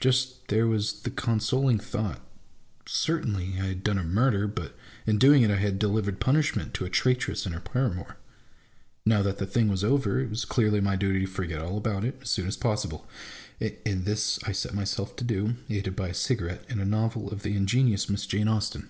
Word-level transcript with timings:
Just 0.00 0.48
there 0.48 0.66
was 0.66 1.02
the 1.02 1.10
consoling 1.10 1.78
thought: 1.78 2.22
certainly 2.86 3.60
I 3.60 3.66
had 3.66 3.84
done 3.84 3.98
a 3.98 4.02
murder, 4.02 4.46
but 4.48 4.74
in 5.06 5.18
doing 5.18 5.42
it 5.42 5.50
I 5.50 5.56
had 5.56 5.78
delivered 5.78 6.20
punishment 6.20 6.72
to 6.72 6.86
a 6.86 6.88
traitress 6.88 7.44
and 7.44 7.54
her 7.54 7.60
paramour. 7.60 8.16
Now 9.04 9.20
that 9.20 9.36
the 9.36 9.44
thing 9.44 9.68
was 9.68 9.84
over, 9.84 10.20
it 10.20 10.30
was 10.30 10.46
clearly 10.46 10.80
my 10.80 10.96
duty 10.96 11.26
to 11.26 11.26
forget 11.26 11.60
all 11.60 11.76
about 11.76 12.02
it 12.02 12.16
as 12.22 12.30
soon 12.30 12.46
as 12.48 12.56
possible; 12.56 13.06
and 13.60 14.06
this 14.06 14.38
I 14.44 14.52
set 14.52 14.72
myself 14.72 15.16
to 15.16 15.24
do, 15.24 15.56
aided 15.68 15.94
by 15.94 16.08
a 16.08 16.14
cigarette 16.14 16.64
and 16.70 16.80
a 16.80 16.86
novel 16.86 17.28
of 17.30 17.42
the 17.42 17.54
ingenious 17.54 18.08
Miss 18.08 18.24
Jane 18.24 18.48
Austen. 18.48 18.88